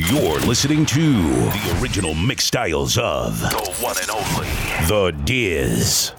[0.00, 4.46] You're listening to the original mix styles of the one and only
[4.86, 6.12] The Diz.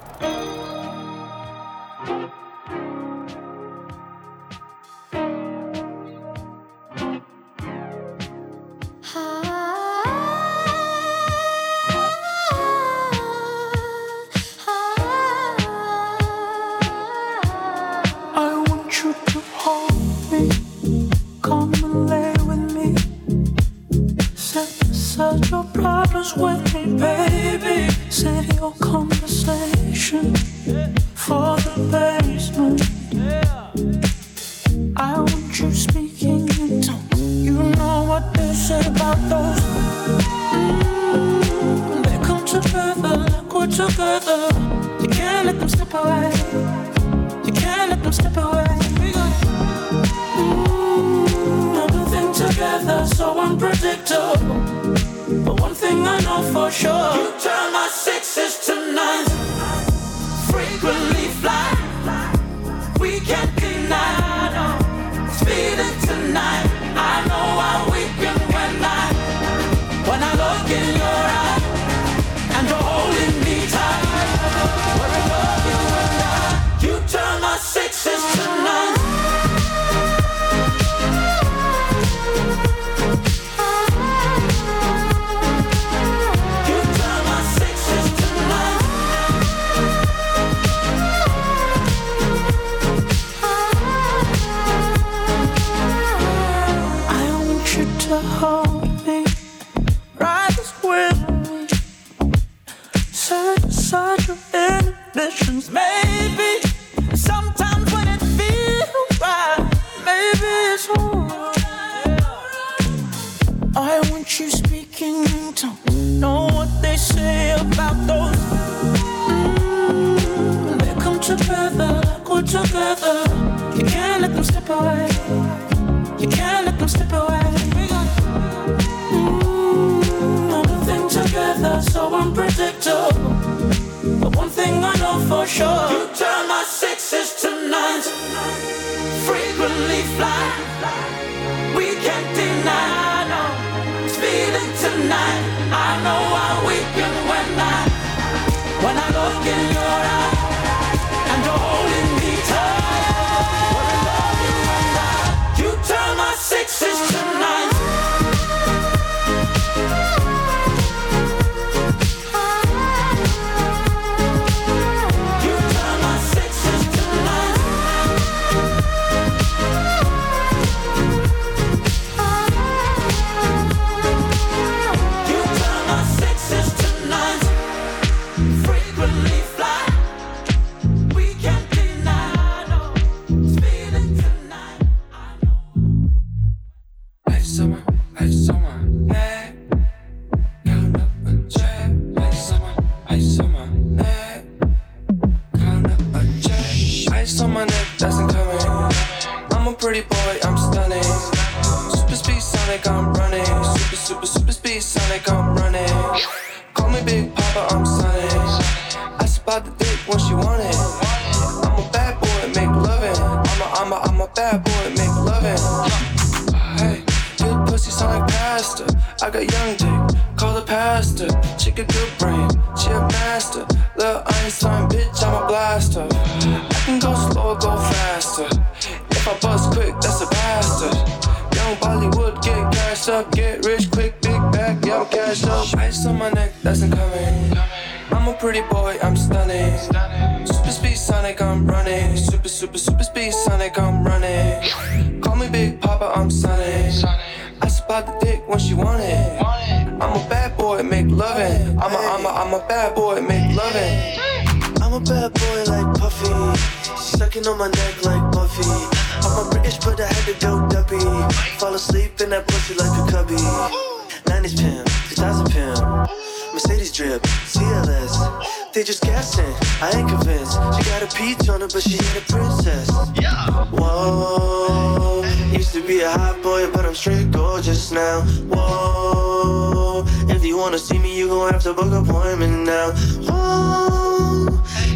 [269.81, 270.54] I ain't convinced.
[270.76, 272.90] She got a peach on her, but she ain't a princess.
[273.16, 273.64] Yeah.
[273.72, 275.24] Whoa.
[275.54, 278.22] Used to be a hot boy, but I'm straight gorgeous now.
[278.52, 280.04] Whoa.
[280.28, 282.92] If you wanna see me, you gon' have to book an appointment now.
[283.24, 284.48] Whoa.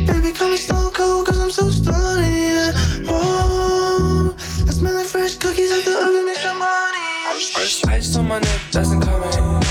[0.06, 2.34] Baby, call me stone cold, cause I'm so stunning.
[2.34, 2.74] Yeah.
[3.08, 4.36] Whoa.
[4.68, 7.52] I smell like fresh cookies out the oven, make some money.
[7.54, 9.64] Fresh ice on my neck, doesn't come in.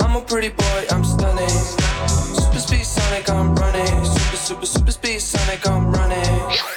[0.00, 1.48] I'm a pretty boy, I'm stunning.
[1.48, 3.91] Super speed Sonic, I'm running.
[4.52, 6.71] Super, super, speed Sonic, I'm running.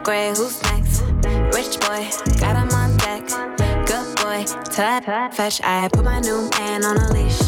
[0.00, 1.02] Upgrade, who's next?
[1.54, 2.08] Rich boy,
[2.40, 3.26] got him on deck.
[3.86, 5.04] Good boy, tut,
[5.34, 5.60] fetch.
[5.62, 7.38] I put my new man on a leash.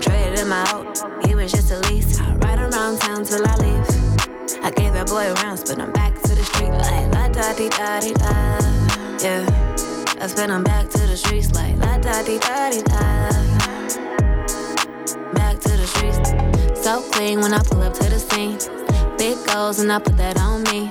[0.00, 2.20] Traded him out, he was just a lease.
[2.20, 4.64] I ride around town till I leave.
[4.64, 7.68] I gave that boy rounds, but I'm back to the street like la da di
[7.68, 8.58] da di da.
[9.22, 9.46] Yeah,
[10.20, 13.30] I spin him back to the streets like la da di da di da.
[15.34, 18.58] Back to the streets, so clean when I pull up to the scene.
[19.16, 20.90] Big goals and I put that on me.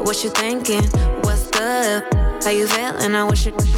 [0.00, 0.82] What you thinking?
[1.22, 2.02] What's good?
[2.42, 3.14] How you feeling?
[3.14, 3.68] I wish you would.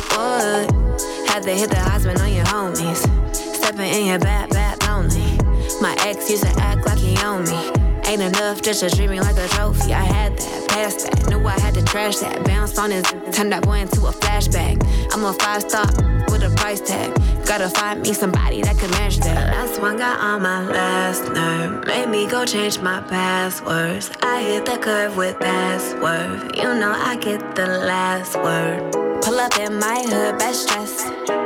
[1.26, 3.02] Had to hit the husband on your homies.
[3.34, 5.36] Stepping in your bad, bad lonely.
[5.80, 7.72] My ex used to act like he owned me.
[8.06, 9.92] Ain't enough just to treat me like a trophy.
[9.92, 12.44] I had that, passed that, knew I had to trash that.
[12.44, 14.80] Bounced on his, turned that boy into a flashback.
[15.12, 15.86] I'm a five star
[16.30, 17.10] with a price tag.
[17.52, 19.52] Gotta find me somebody that can match that.
[19.52, 21.84] Last one got on my last nerve.
[21.84, 24.10] Made me go change my passwords.
[24.22, 26.56] I hit the curve with password.
[26.56, 28.90] You know I get the last word.
[29.20, 31.04] Pull up in my hood, best dress.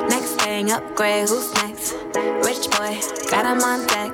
[0.08, 1.94] Next thing, upgrade, who's next?
[2.46, 2.94] Rich boy,
[3.28, 4.12] got him on deck.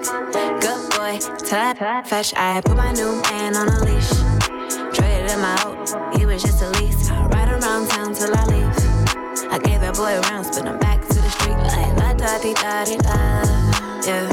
[0.64, 2.32] Good boy, tut, fetch.
[2.34, 4.12] I put my new man on a leash.
[4.96, 7.10] Traded him out, he was just a lease.
[7.10, 9.52] I ride around town till I leave.
[9.52, 10.81] I gave that boy rounds, but I'm
[12.42, 13.42] di da di da.
[14.04, 14.26] Yeah,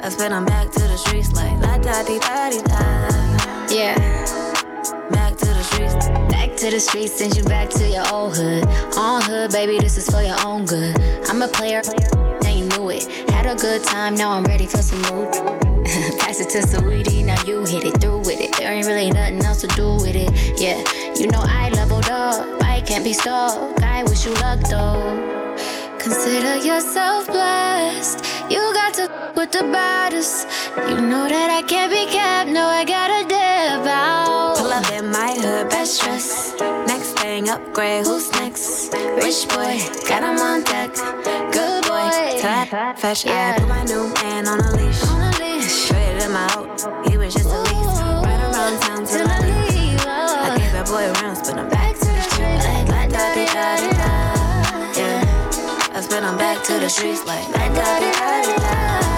[0.00, 2.78] I spin him back to the streets like la da di da di da.
[3.68, 3.98] Yeah,
[5.10, 6.06] back to the streets.
[6.30, 8.64] Back to the streets, send you back to your old hood.
[8.96, 10.94] On hood, baby, this is for your own good.
[11.28, 11.82] I'm a player,
[12.42, 13.10] now you knew it.
[13.30, 15.32] Had a good time, now I'm ready for some mood.
[16.22, 18.56] Pass it to Saweetie, now you hit it through with it.
[18.56, 20.30] There ain't really nothing else to do with it.
[20.60, 20.78] Yeah,
[21.14, 23.82] you know I leveled up, I can't be stuck.
[23.82, 25.31] I wish you luck though.
[26.02, 28.24] Consider yourself blessed.
[28.50, 30.48] You got to with the baddest.
[30.88, 32.50] You know that I can't be kept.
[32.50, 34.56] No, I gotta dip out.
[34.58, 36.54] Pull up in my hood, best dress.
[36.88, 38.92] Next thing, upgrade, who's next?
[38.92, 39.78] Rich boy,
[40.08, 40.92] got him on deck.
[41.52, 42.10] Good boy,
[42.40, 43.24] tap, fetch.
[43.26, 45.04] I put my new man on a leash.
[45.04, 45.86] On a leash.
[45.86, 48.00] Traded him out, he was just a lease.
[48.26, 50.04] Right around town till I leave.
[50.04, 51.91] I gave that boy rounds, but I'm back
[56.02, 59.11] I spin him back to the streets like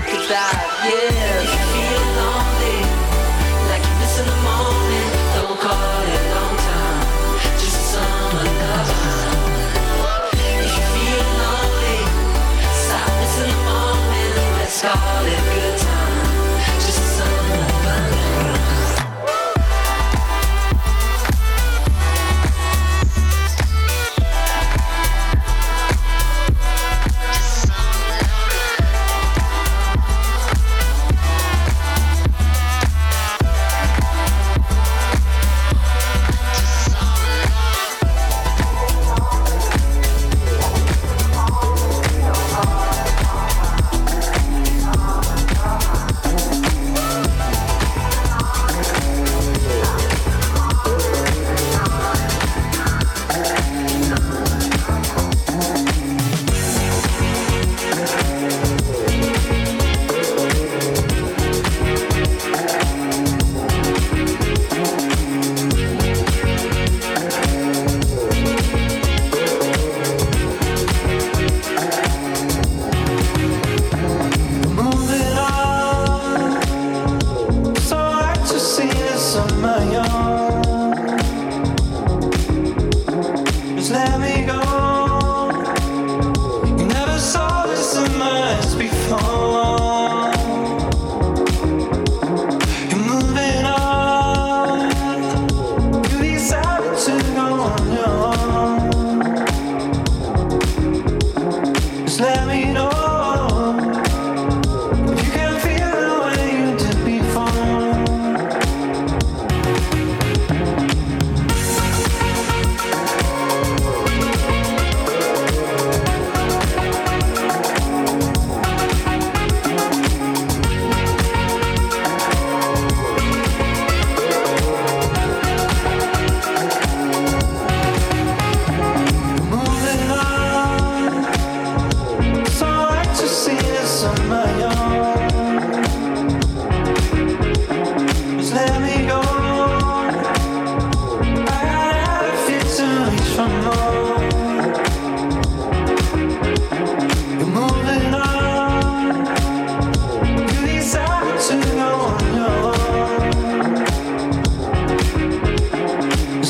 [0.00, 0.54] take dive.
[0.84, 1.37] Yeah.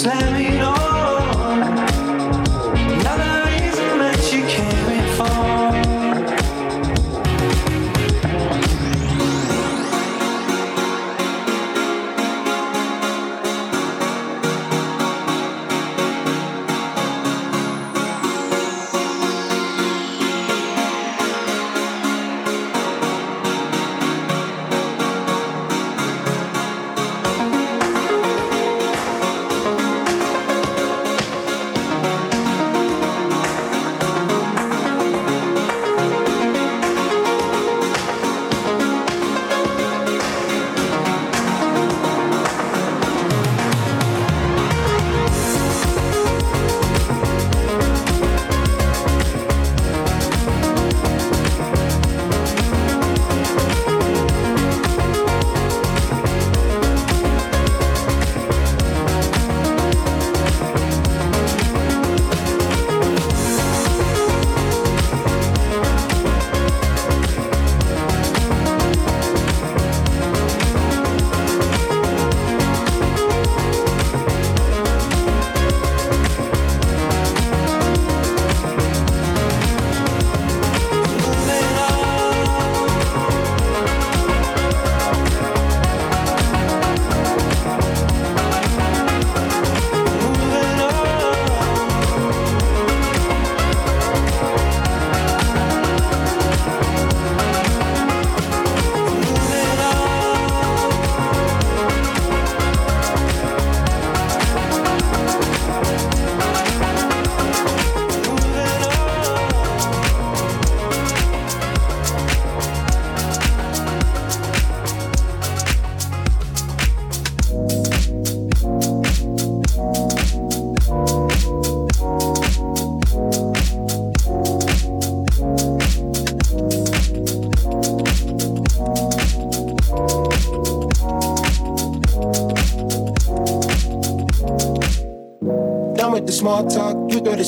[0.09, 0.21] Small
[0.59, 0.98] talk, you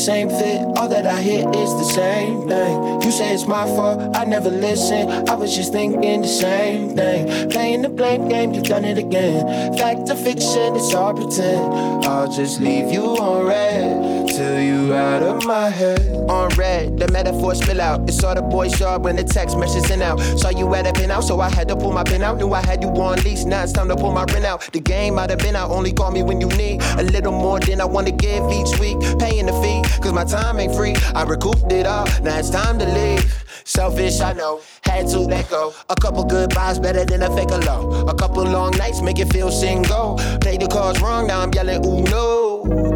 [0.00, 0.62] same fit.
[0.76, 3.02] All that I hear is the same thing.
[3.02, 5.28] You say it's my fault, I never listen.
[5.28, 7.50] I was just thinking the same thing.
[7.50, 9.76] Playing the blame game, you've done it again.
[9.76, 12.04] Fact or fiction, it's all pretend.
[12.04, 16.00] I'll just leave you on red till you out of my head.
[16.30, 18.08] On red, the metaphor spill out.
[18.08, 20.18] It's all the boys sharp when the text message sent out.
[20.40, 22.38] Saw you at a pin out, so I had to pull my pin out.
[22.38, 24.60] Knew I had you on lease, now it's time to pull my rent out.
[24.72, 27.60] The game might have been out, only call me when you need a little more
[27.60, 28.98] than I want to give each week.
[29.18, 30.94] Paying the fee, cause my time ain't free.
[31.14, 33.24] I recouped it all, now it's time to leave.
[33.64, 35.74] Selfish, I know, had to let go.
[35.90, 38.08] A couple goodbyes better than a fake alone.
[38.08, 40.16] A couple long nights make it feel single.
[40.40, 42.39] Play the cards wrong, now I'm yelling, ooh no.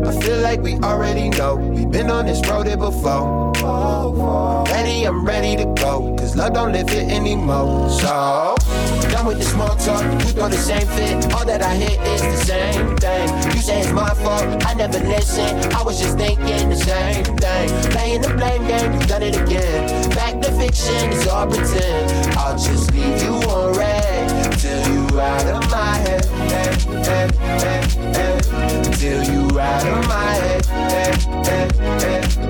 [0.07, 1.57] I feel like we already know.
[1.57, 3.53] We've been on this road here before.
[4.67, 6.15] Ready, I'm ready to go.
[6.19, 7.89] Cause love don't live here anymore.
[7.89, 8.55] So,
[9.11, 10.03] done with the small talk.
[10.05, 11.33] You throw the same fit.
[11.33, 13.29] All that I hear is the same thing.
[13.55, 14.65] You say it's my fault.
[14.67, 15.73] I never listen.
[15.73, 17.91] I was just thinking the same thing.
[17.93, 20.11] Playing the blame game, You've done it again.
[20.11, 22.37] Back to fiction, it's all pretend.
[22.37, 23.94] I'll just leave you on red
[24.59, 26.23] till you out of my head.
[28.95, 30.67] Till you out of my head.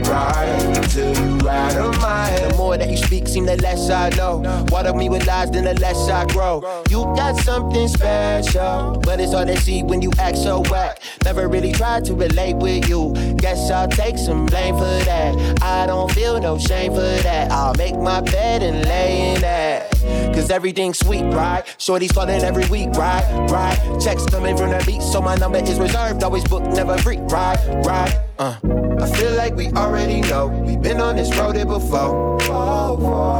[0.06, 2.52] Right till you out of my head.
[2.52, 4.42] The more that you speak, seem the less I know.
[4.70, 6.62] Water me with lies, then the less I grow.
[6.88, 11.00] You got something special, but it's hard to see when you act so whack.
[11.24, 13.12] Never really tried to relate with you.
[13.36, 15.62] Guess I'll take some blame for that.
[15.62, 17.50] I don't feel no shame for that.
[17.50, 19.93] I'll make my bed and lay in that.
[20.34, 21.64] Cause everything's sweet, right?
[21.78, 23.24] Shorty's calling every week, right?
[23.50, 24.00] Right.
[24.00, 26.22] Checks coming from the beat, so my number is reserved.
[26.22, 27.58] Always booked, never free, right?
[27.84, 28.23] Right.
[28.36, 28.56] Uh.
[29.00, 30.48] I feel like we already know.
[30.48, 32.38] We've been on this road here before.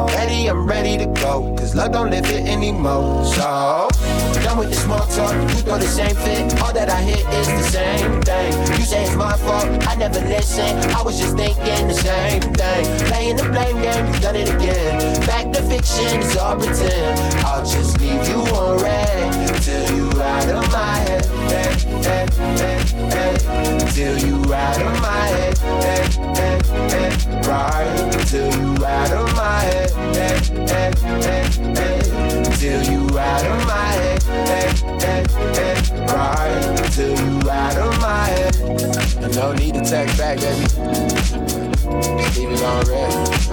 [0.09, 1.55] Ready, I'm ready to go.
[1.59, 3.25] Cause love don't live here anymore.
[3.25, 3.89] So,
[4.45, 5.35] done with the small talk.
[5.35, 6.61] You throw the same fit.
[6.61, 8.79] All that I hear is the same thing.
[8.79, 9.67] You say it's my fault.
[9.89, 10.77] I never listen.
[10.93, 13.09] I was just thinking the same thing.
[13.09, 15.21] Playing the blame game, you done it again.
[15.27, 17.19] Back to fiction, it's all pretend.
[17.45, 21.25] I'll just leave you on red till you out of my head.
[21.25, 22.94] head, head, head.
[23.93, 25.59] Till you out of my head.
[25.59, 27.47] head, head, head.
[27.47, 29.91] Right till you out of my head.
[29.91, 32.45] head, head, head, head.
[32.55, 34.23] Till you out of my head.
[34.23, 36.11] head, head, head.
[36.11, 38.57] Right till you out of my head.
[39.35, 40.65] No need to text back, baby.
[42.37, 43.45] Leave it on red.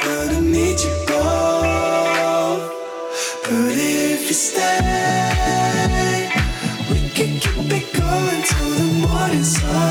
[0.00, 2.72] but I need you both.
[3.44, 6.30] But if you stay,
[6.90, 9.81] we can keep it going till the morning sun.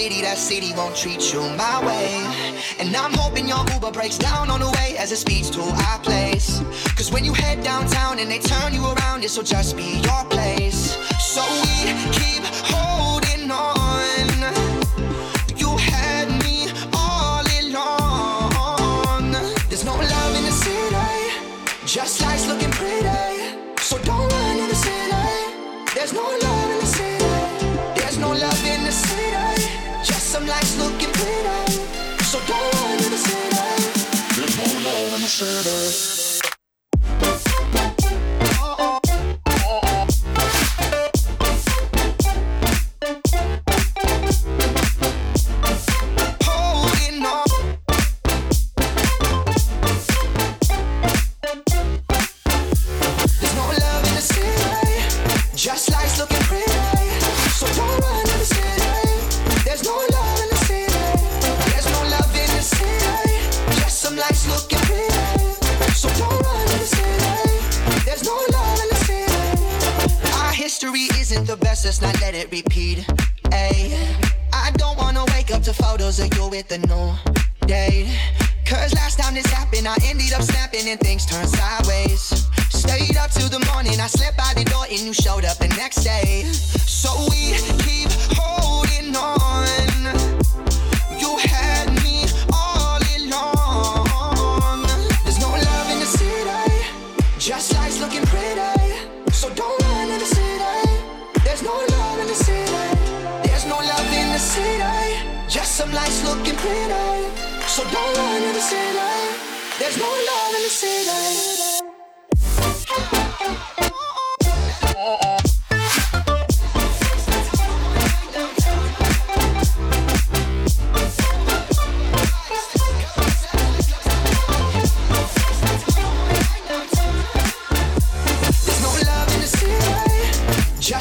[0.00, 2.24] city, that city won't treat you my way.
[2.78, 5.98] And I'm hoping your Uber breaks down on the way as it speeds to our
[5.98, 6.62] place.
[6.96, 10.24] Cause when you head downtown and they turn you around, this will just be your
[10.36, 10.96] place.
[11.20, 12.42] So we keep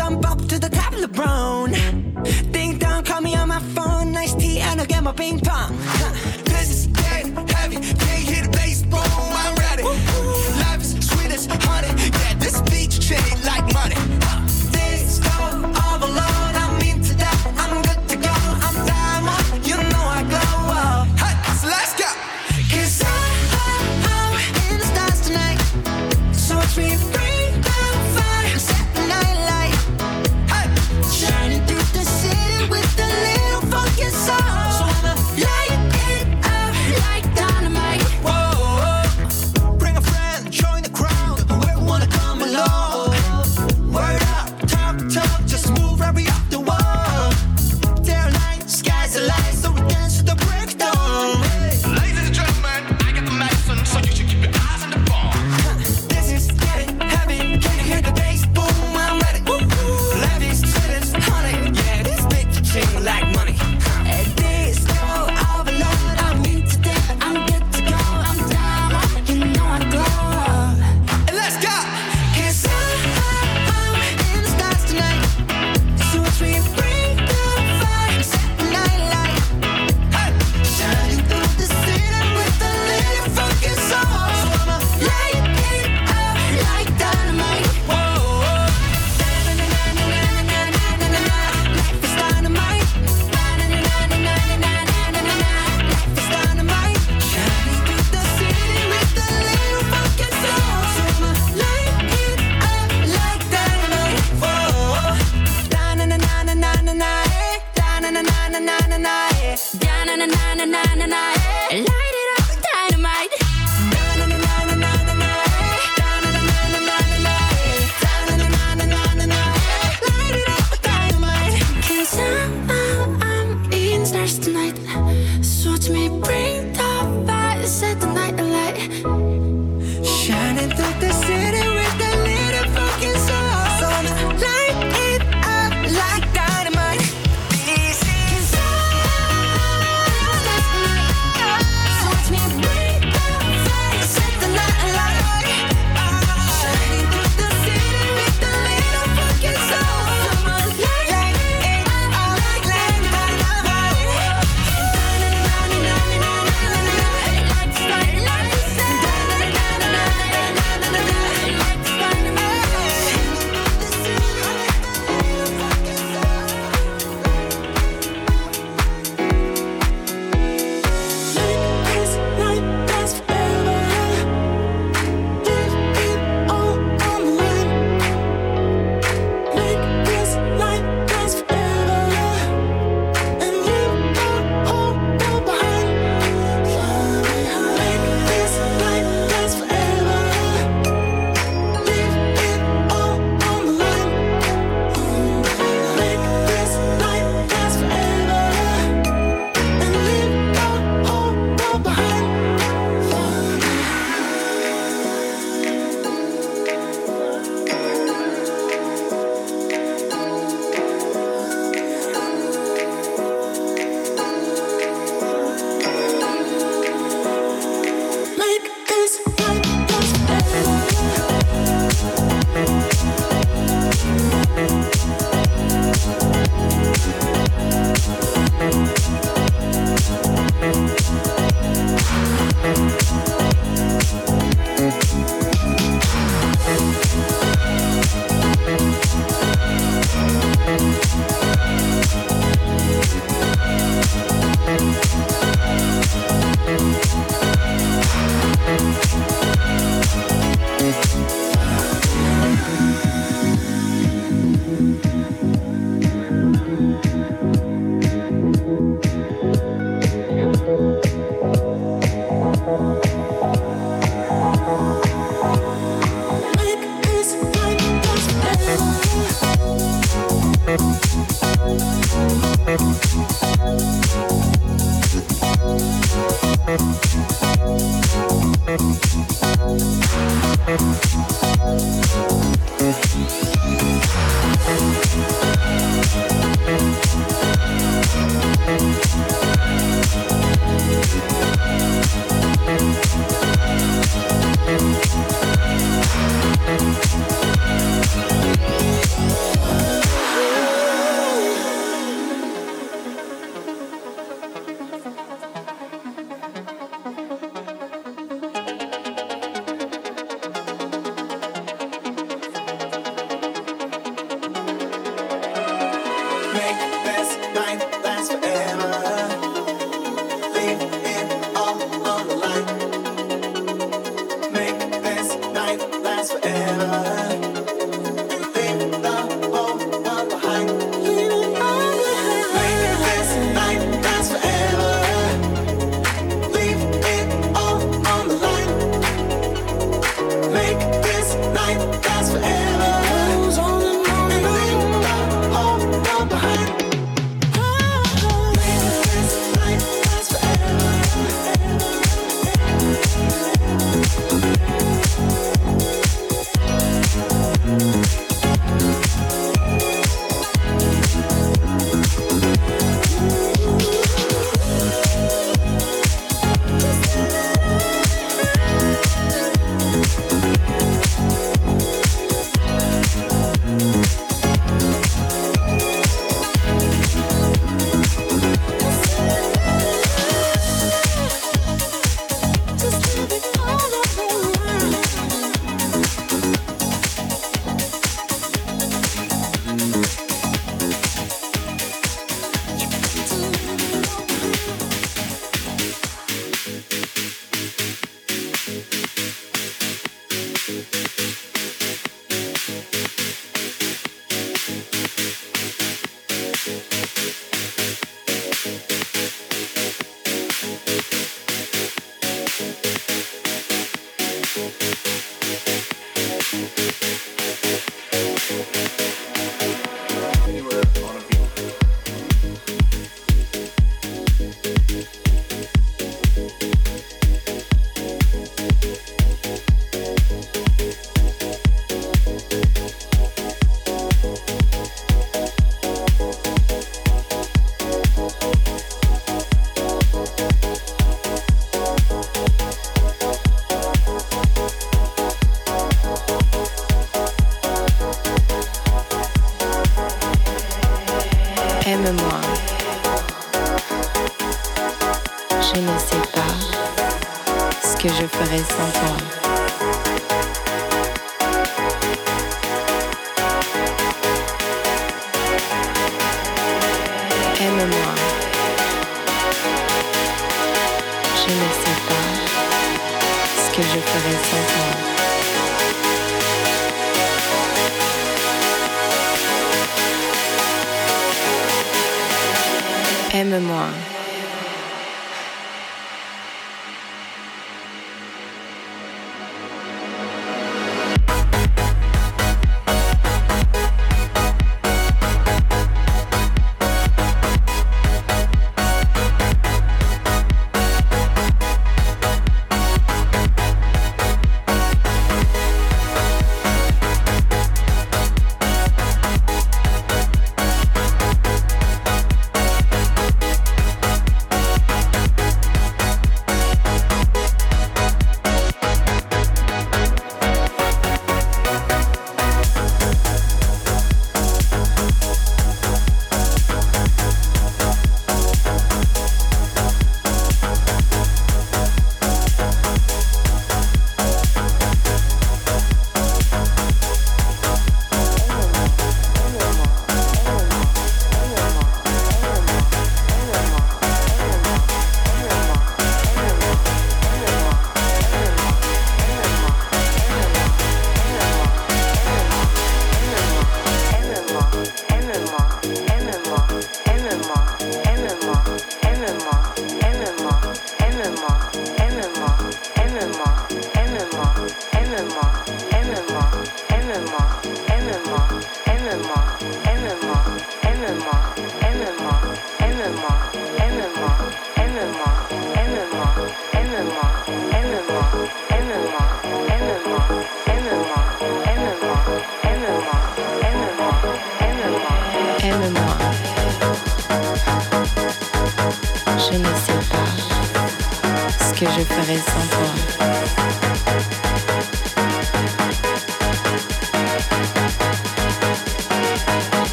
[0.00, 2.52] Jump up to the top, of LeBron.
[2.52, 4.12] Ding dong, call me on my phone.
[4.12, 5.76] Nice tea, and I'll get my ping pong.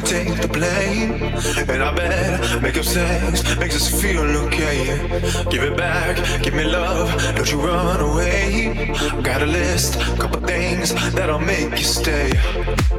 [0.00, 1.12] can take the blame.
[1.70, 4.84] And I bet make up sex makes us feel okay.
[5.50, 8.94] Give it back, give me love, don't you run away.
[9.22, 12.30] Got a list, couple things that'll make you stay.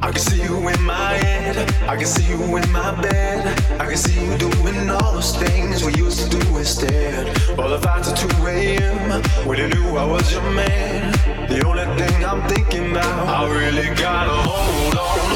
[0.02, 1.56] I can see you in my head,
[1.88, 3.46] I can see you in my bed.
[3.80, 7.28] I can see you doing all those things we used to do instead.
[7.60, 9.22] All the fights at 2 a.m.
[9.48, 11.12] when you knew I was your man.
[11.48, 15.27] The only thing I'm thinking about, I really gotta hold on.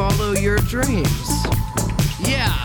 [0.00, 1.28] follow your dreams.
[2.20, 2.56] Yeah.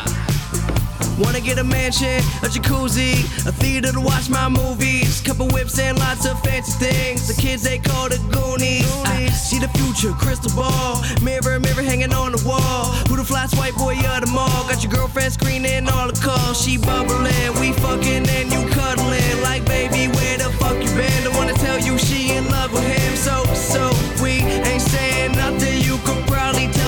[1.19, 3.11] Wanna get a mansion, a jacuzzi,
[3.45, 7.27] a theater to watch my movies, couple whips and lots of fancy things.
[7.27, 8.87] The kids they call the Goonies.
[9.03, 12.85] I see the future, crystal ball, mirror, mirror hanging on the wall.
[13.09, 14.63] Who the flyest white boy of the mall?
[14.69, 16.61] Got your girlfriend screening all the calls.
[16.63, 19.41] She bubbling, we fucking and you cuddling.
[19.43, 21.23] Like baby, where the fuck you been?
[21.25, 23.94] Don't wanna tell you she in love with him, so so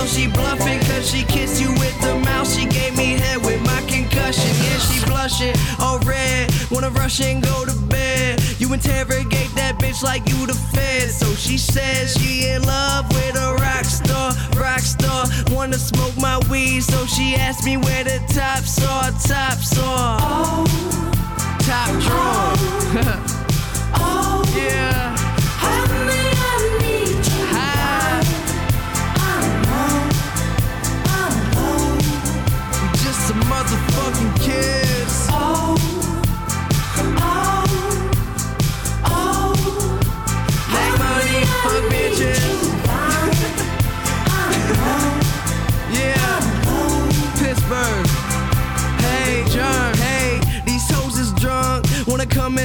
[0.08, 2.48] she bluffing cause she kissed you with the mouth.
[2.48, 4.50] She gave me head with my concussion.
[4.64, 6.50] Yeah, she blushing all red.
[6.72, 8.42] Wanna rush and go to bed.
[8.58, 11.10] You interrogate that bitch like you the fed.
[11.10, 15.26] So she says she in love with a rock star, rock star.
[15.52, 20.20] Wanna smoke my weed, so she asked me where the tops are, tops are.
[20.22, 20.66] Oh,
[21.60, 22.54] top drawer.
[23.96, 26.37] Oh, oh, yeah.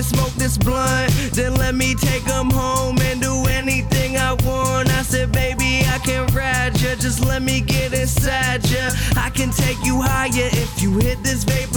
[0.03, 1.13] and smoke this blunt.
[1.33, 4.89] Then let me take them home and do anything I want.
[4.91, 6.95] I said, baby, I can ride ya.
[6.97, 8.91] Just let me get inside ya.
[9.17, 11.72] I can take you higher if you hit this vape